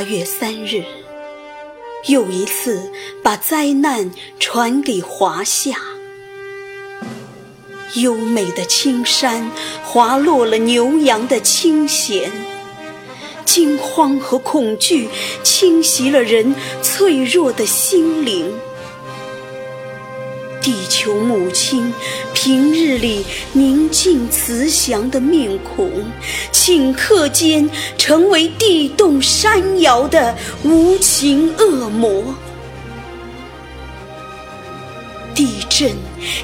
[0.00, 0.82] 八月三日，
[2.06, 2.90] 又一次
[3.22, 5.76] 把灾难传给华夏。
[7.96, 9.50] 优美的青山
[9.84, 12.32] 滑落了牛羊的清闲，
[13.44, 15.06] 惊慌和恐惧
[15.42, 18.50] 侵袭了人脆弱的心灵。
[21.02, 21.90] 求母亲
[22.34, 25.90] 平日里宁静慈祥的面孔，
[26.52, 32.22] 顷刻间成为地动山摇的无情恶魔。
[35.34, 35.90] 地震，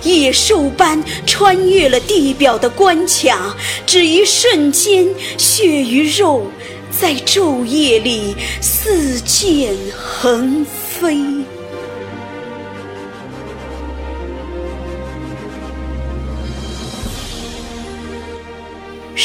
[0.02, 3.54] 野兽般穿越了地表的关卡，
[3.84, 6.51] 只一瞬间，血与肉
[6.98, 11.18] 在昼夜里似箭横飞。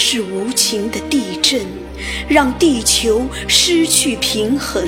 [0.04, 1.62] 是无情的地震，
[2.28, 4.84] 让地球失去平衡；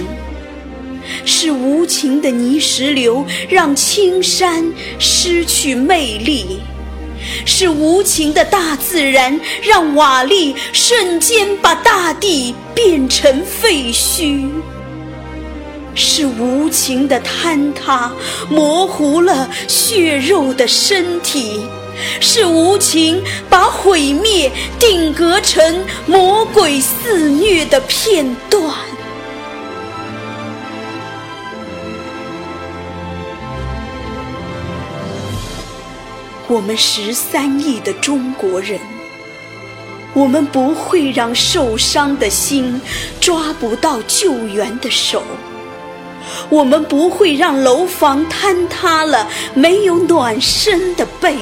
[1.24, 4.66] 是无情的泥石流，让青山
[4.98, 6.58] 失去魅力；
[7.46, 14.50] 是无情的大自然，让瓦砾瞬间把大地变成废墟；
[15.94, 18.12] 是无情的坍塌，
[18.50, 21.62] 模糊了血肉的身体。
[22.20, 28.64] 是无情把毁灭定格成魔鬼肆虐的片段。
[36.48, 38.80] 我们十三亿的中国人，
[40.14, 42.80] 我们不会让受伤的心
[43.20, 45.24] 抓不到救援的手，
[46.50, 51.38] 我们不会让楼房坍塌了没有暖身的背。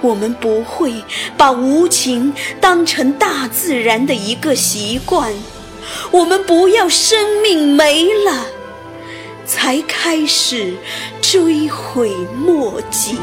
[0.00, 0.94] 我们不会
[1.36, 5.32] 把无情当成大自然的一个习惯，
[6.10, 8.46] 我们不要生命没了
[9.44, 10.74] 才开始
[11.20, 13.16] 追悔莫及。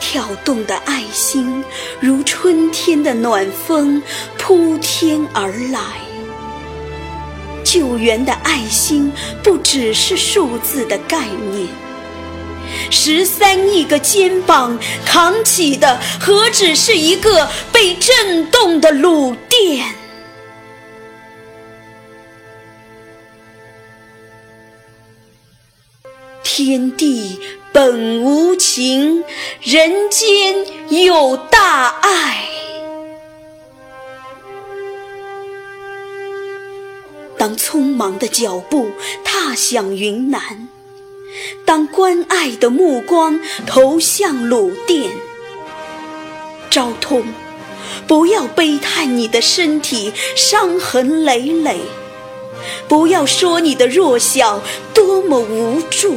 [0.00, 1.64] 跳动的爱心
[1.98, 4.00] 如春天的暖风
[4.38, 6.03] 扑天而来。
[7.74, 9.12] 救援的爱心
[9.42, 11.66] 不只是数字的概念，
[12.88, 19.84] 十三亿个肩膀扛起的何止是一个被震动的鲁甸？
[26.44, 27.40] 天地
[27.72, 29.24] 本无情，
[29.60, 30.64] 人间
[31.04, 32.43] 有大爱。
[37.44, 38.88] 当匆忙的脚步
[39.22, 40.66] 踏向云南，
[41.66, 45.10] 当关爱的目光投向鲁甸，
[46.70, 47.22] 昭通，
[48.06, 51.80] 不要悲叹你的身体伤痕累累，
[52.88, 54.62] 不要说你的弱小
[54.94, 56.16] 多么无助。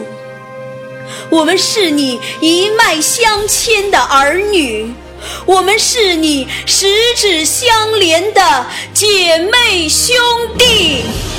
[1.29, 4.93] 我们是你一脉相牵的儿女，
[5.45, 10.15] 我们是你十指相连的姐妹兄
[10.57, 11.36] 弟。